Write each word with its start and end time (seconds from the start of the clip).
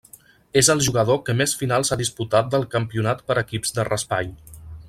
És 0.61 0.69
el 0.73 0.79
jugador 0.85 1.19
que 1.27 1.35
més 1.41 1.53
finals 1.59 1.91
ha 1.91 1.99
disputat 2.01 2.51
del 2.57 2.67
Campionat 2.75 3.25
per 3.29 3.41
equips 3.47 3.77
de 3.81 3.91
raspall. 3.95 4.37